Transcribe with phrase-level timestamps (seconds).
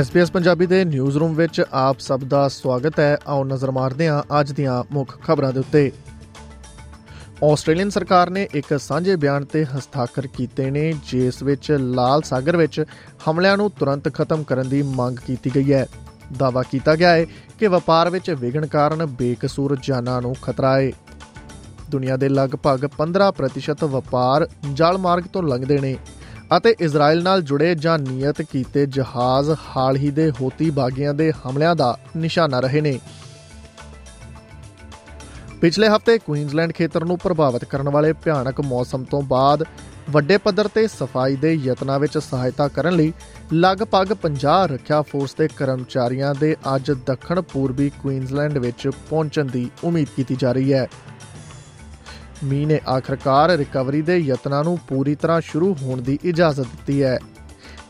[0.00, 4.40] SBS Punjabi ਦੇ news room ਵਿੱਚ ਆਪ ਸਭ ਦਾ ਸਵਾਗਤ ਹੈ। ਆਓ ਨਜ਼ਰ ਮਾਰਦੇ ਹਾਂ
[4.40, 5.92] ਅੱਜ ਦੀਆਂ ਮੁੱਖ ਖਬਰਾਂ ਦੇ ਉੱਤੇ।
[7.44, 12.84] ਆਸਟ੍ਰੇਲੀਅਨ ਸਰਕਾਰ ਨੇ ਇੱਕ ਸਾਂਝੇ ਬਿਆਨ ਤੇ ਹਸਤਾਖਰ ਕੀਤੇ ਨੇ, ਜਿਸ ਵਿੱਚ ਲਾਲ ਸਾਗਰ ਵਿੱਚ
[13.30, 15.86] ਹਮਲਿਆਂ ਨੂੰ ਤੁਰੰਤ ਖਤਮ ਕਰਨ ਦੀ ਮੰਗ ਕੀਤੀ ਗਈ ਹੈ।
[16.38, 17.26] ਦਾਅਵਾ ਕੀਤਾ ਗਿਆ ਹੈ
[17.58, 20.92] ਕਿ ਵਪਾਰ ਵਿੱਚ ਵਿਗਣ ਕਾਰਨ ਬੇਕਸੂਰ ਜਾਨਾਂ ਨੂੰ ਖਤਰਾ ਹੈ।
[21.90, 25.96] ਦੁਨੀਆ ਦੇ ਲਗਭਗ 15% ਵਪਾਰ ਜਲ ਮਾਰਗ ਤੋਂ ਲੰਘਦੇ ਨੇ।
[26.56, 31.76] ਅਤੇ ਇਜ਼ਰਾਈਲ ਨਾਲ ਜੁੜੇ ਜਾਂ ਨਿਯਤ ਕੀਤੇ ਜਹਾਜ਼ ਹਾਲ ਹੀ ਦੇ ਹੋਤੀ ਬਾਗੀਆਂ ਦੇ ਹਮਲਿਆਂ
[31.76, 32.98] ਦਾ ਨਿਸ਼ਾਨਾ ਰਹੇ ਨੇ।
[35.60, 39.64] ਪਿਛਲੇ ਹਫ਼ਤੇ ਕੁਈਨਜ਼ਲੈਂਡ ਖੇਤਰ ਨੂੰ ਪ੍ਰਭਾਵਿਤ ਕਰਨ ਵਾਲੇ ਭਿਆਨਕ ਮੌਸਮ ਤੋਂ ਬਾਅਦ
[40.10, 43.12] ਵੱਡੇ ਪੱਧਰ ਤੇ ਸਫ਼ਾਈ ਦੇ ਯਤਨਾਂ ਵਿੱਚ ਸਹਾਇਤਾ ਕਰਨ ਲਈ
[43.54, 50.08] ਲਗਭਗ 50 ਰੱਖਿਆ ਫੋਰਸ ਦੇ ਕਰਮਚਾਰੀਆਂ ਦੇ ਅੱਜ ਦੱਖਣ ਪੂਰਬੀ ਕੁਈਨਜ਼ਲੈਂਡ ਵਿੱਚ ਪਹੁੰਚਣ ਦੀ ਉਮੀਦ
[50.16, 50.86] ਕੀਤੀ ਜਾ ਰਹੀ ਹੈ।
[52.44, 57.18] ਮੀ ਨੇ ਆਖਰਕਾਰ ਰਿਕਵਰੀ ਦੇ ਯਤਨਾਂ ਨੂੰ ਪੂਰੀ ਤਰ੍ਹਾਂ ਸ਼ੁਰੂ ਹੋਣ ਦੀ ਇਜਾਜ਼ਤ ਦਿੱਤੀ ਹੈ।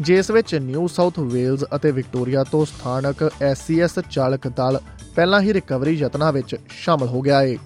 [0.00, 4.78] ਜਿਸ ਵਿੱਚ ਨਿਊ ਸਾਊਥ ਵੇਲਜ਼ ਅਤੇ ਵਿਕਟੋਰੀਆ ਤੋਂ ਸਥਾਨਕ ਐਸਸੀਐਸ ਚਾਲਕ ਦਲ
[5.16, 7.56] ਪਹਿਲਾਂ ਹੀ ਰਿਕਵਰੀ ਯਤਨਾਂ ਵਿੱਚ ਸ਼ਾਮਲ ਹੋ ਗਿਆ ਹੈ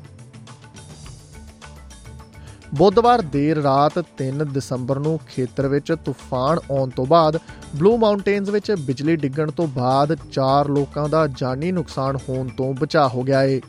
[2.74, 7.38] ਬੁੱਧਵਾਰ ਦੇਰ ਰਾਤ 3 ਦਸੰਬਰ ਨੂੰ ਖੇਤਰ ਵਿੱਚ ਤੂਫਾਨ ਆਉਣ ਤੋਂ ਬਾਅਦ
[7.76, 13.08] ਬਲੂ ਮਾਊਂਟੇਨਸ ਵਿੱਚ ਬਿਜਲੀ ਡਿੱਗਣ ਤੋਂ ਬਾਅਦ 4 ਲੋਕਾਂ ਦਾ ਜਾਨੀ ਨੁਕਸਾਨ ਹੋਣ ਤੋਂ ਬਚਾਅ
[13.08, 13.60] ਹੋ ਗਿਆ ਹੈ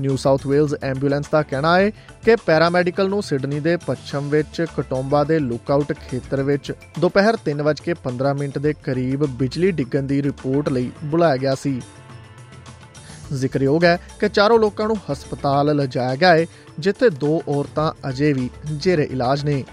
[0.00, 1.90] ਨਿਊ ਸਾਊਥ ਵੇਲਜ਼ ਐਂਬੂਲੈਂਸ ਦਾ ਕਹਿਣਾ ਹੈ
[2.24, 8.58] ਕਿ ਪੈਰਾਮੈਡੀਕਲ ਨੂੰ ਸਿਡਨੀ ਦੇ ਪੱਛਮ ਵਿੱਚ, ਕਟੋਂਬਾ ਦੇ ਲੁੱਕਆਊਟ ਖੇਤਰ ਵਿੱਚ ਦੁਪਹਿਰ 3:15 ਮਿੰਟ
[8.58, 11.80] ਦੇ ਕਰੀਬ ਬਿਜਲੀ ਡਿੱਗਣ ਦੀ ਰਿਪੋਰਟ ਲਈ ਬੁਲਾਇਆ ਗਿਆ ਸੀ।
[13.32, 16.46] ਜ਼ਿਕਰਯੋਗ ਹੈ ਕਿ ਚਾਰੋਂ ਲੋਕਾਂ ਨੂੰ ਹਸਪਤਾਲ ਲਿਜਾਇਆ ਗਿਆ ਹੈ,
[16.78, 19.64] ਜਿੱਥੇ ਦੋ ਔਰਤਾਂ ਅਜੇ ਵੀ ਜੇਰੇ ਇਲਾਜ ਨੇ।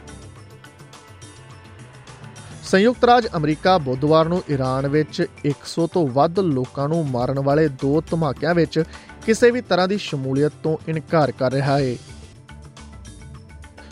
[2.72, 8.02] ਸੰਯੁਕਤ ਰਾਜ ਅਮਰੀਕਾ ਬੁੱਧਵਾਰ ਨੂੰ ਈਰਾਨ ਵਿੱਚ 100 ਤੋਂ ਵੱਧ ਲੋਕਾਂ ਨੂੰ ਮਾਰਨ ਵਾਲੇ ਦੋ
[8.02, 8.84] ਧਮਾਕਿਆਂ ਵਿੱਚ
[9.26, 11.96] ਕਿਸੇ ਵੀ ਤਰ੍ਹਾਂ ਦੀ ਸ਼ਮੂਲੀਅਤ ਤੋਂ ਇਨਕਾਰ ਕਰ ਰਿਹਾ ਹੈ।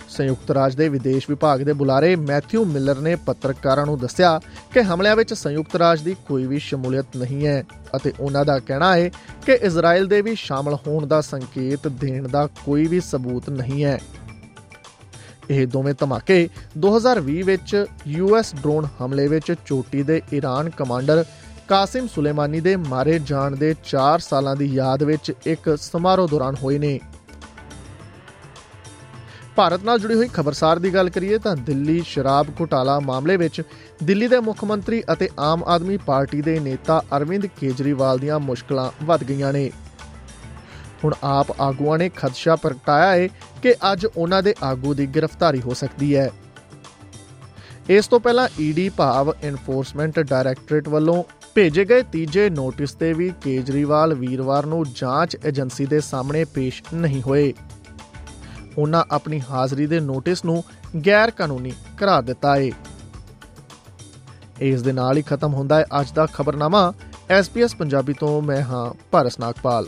[0.09, 4.39] ਸੰਯੁਕਤ ਰਾਜ ਦੇ ਵਿਦੇਸ਼ ਵਿਭਾਗ ਦੇ ਬੁਲਾਰੇ ਮੈਥਿਊ ਮਿਲਰ ਨੇ ਪੱਤਰਕਾਰਾਂ ਨੂੰ ਦੱਸਿਆ
[4.73, 7.63] ਕਿ ਹਮਲਿਆਂ ਵਿੱਚ ਸੰਯੁਕਤ ਰਾਜ ਦੀ ਕੋਈ ਵੀ ਸ਼ਮੂਲੀਅਤ ਨਹੀਂ ਹੈ
[7.95, 9.09] ਅਤੇ ਉਹਨਾਂ ਦਾ ਕਹਿਣਾ ਹੈ
[9.45, 13.99] ਕਿ ਇਜ਼ਰਾਈਲ ਦੇ ਵੀ ਸ਼ਾਮਲ ਹੋਣ ਦਾ ਸੰਕੇਤ ਦੇਣ ਦਾ ਕੋਈ ਵੀ ਸਬੂਤ ਨਹੀਂ ਹੈ।
[15.49, 16.47] ਇਹ ਦੋਵੇਂ ਧਮਾਕੇ
[16.79, 21.23] 2020 ਵਿੱਚ ਯੂਐਸ ਡਰੋਨ ਹਮਲੇ ਵਿੱਚ ਚੋਟੀ ਦੇ ਈਰਾਨ ਕਮਾਂਡਰ
[21.69, 26.77] ਕਾਸਿਮ ਸੁਲੇਮਾਨੀ ਦੇ ਮਾਰੇ ਜਾਣ ਦੇ 4 ਸਾਲਾਂ ਦੀ ਯਾਦ ਵਿੱਚ ਇੱਕ ਸਮਾਰੋਹ ਦੌਰਾਨ ਹੋਏ
[26.79, 26.99] ਨੇ।
[29.55, 33.61] ਭਾਰਤ ਨਾਲ ਜੁੜੀ ਹੋਈ ਖਬਰਸਾਰ ਦੀ ਗੱਲ ਕਰੀਏ ਤਾਂ ਦਿੱਲੀ ਸ਼ਰਾਬ ਘੁਟਾਲਾ ਮਾਮਲੇ ਵਿੱਚ
[34.03, 39.23] ਦਿੱਲੀ ਦੇ ਮੁੱਖ ਮੰਤਰੀ ਅਤੇ ਆਮ ਆਦਮੀ ਪਾਰਟੀ ਦੇ ਨੇਤਾ ਅਰਵਿੰਦ ਕੇਜਰੀਵਾਲ ਦੀਆਂ ਮੁਸ਼ਕਲਾਂ ਵੱਧ
[39.23, 39.71] ਗਈਆਂ ਨੇ।
[41.03, 43.27] ਹੁਣ ਆਪ ਆਗੂਆਂ ਨੇ ਖਦਸ਼ਾ ਪ੍ਰਗਟਾਇਆ ਹੈ
[43.63, 46.29] ਕਿ ਅੱਜ ਉਹਨਾਂ ਦੇ ਆਗੂ ਦੀ ਗ੍ਰਿਫਤਾਰੀ ਹੋ ਸਕਦੀ ਹੈ।
[47.89, 51.23] ਇਸ ਤੋਂ ਪਹਿਲਾਂ ਈਡੀ ਭਾਵ ਐਨਫੋਰਸਮੈਂਟ ਡਾਇਰੈਕਟੋਰੇਟ ਵੱਲੋਂ
[51.55, 57.21] ਭੇਜੇ ਗਏ ਤੀਜੇ ਨੋਟਿਸ ਤੇ ਵੀ ਕੇਜਰੀਵਾਲ ਵੀਰਵਾਰ ਨੂੰ ਜਾਂਚ ਏਜੰਸੀ ਦੇ ਸਾਹਮਣੇ ਪੇਸ਼ ਨਹੀਂ
[57.21, 57.53] ਹੋਏ।
[58.77, 60.63] ਉਹਨਾਂ ਆਪਣੀ ਹਾਜ਼ਰੀ ਦੇ ਨੋਟਿਸ ਨੂੰ
[61.07, 62.69] ਗੈਰ ਕਾਨੂੰਨੀ ਕਰਾਰ ਦਿੱਤਾ ਹੈ
[64.61, 66.93] ਇਸ ਦੇ ਨਾਲ ਹੀ ਖਤਮ ਹੁੰਦਾ ਹੈ ਅੱਜ ਦਾ ਖਬਰਨਾਮਾ।
[67.29, 69.87] ਐਸਪੀਐਸ ਪੰਜਾਬੀ ਤੋਂ ਮੈਂ ਹਾਂ ਭਾਰਸ ਨਾਗਪਾਲ।